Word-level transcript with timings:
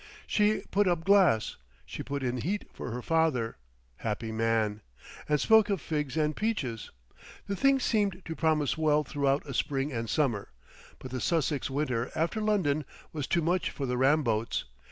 She 0.25 0.63
put 0.71 0.87
up 0.87 1.03
glass, 1.03 1.57
she 1.85 2.01
put 2.01 2.23
in 2.23 2.37
heat 2.37 2.65
for 2.73 2.89
her 2.89 3.03
father, 3.03 3.57
happy 3.97 4.31
man! 4.31 4.81
and 5.29 5.39
spoke 5.39 5.69
of 5.69 5.79
figs 5.79 6.17
and 6.17 6.35
peaches. 6.35 6.89
The 7.45 7.55
thing 7.55 7.79
seemed 7.79 8.23
to 8.25 8.35
promise 8.35 8.79
well 8.79 9.03
throughout 9.03 9.45
a 9.45 9.53
spring 9.53 9.93
and 9.93 10.09
summer, 10.09 10.49
but 10.97 11.11
the 11.11 11.21
Sussex 11.21 11.69
winter 11.69 12.09
after 12.15 12.41
London 12.41 12.83
was 13.13 13.27
too 13.27 13.43
much 13.43 13.69
for 13.69 13.85
the 13.85 13.95
Ramboats. 13.95 14.63